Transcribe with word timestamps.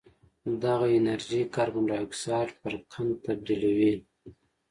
دغه 0.63 0.87
انرژي 0.97 1.41
کاربن 1.55 1.83
ډای 1.89 2.01
اکسایډ 2.05 2.49
پر 2.61 2.73
قند 2.91 3.13
تبدیلوي 3.25 3.93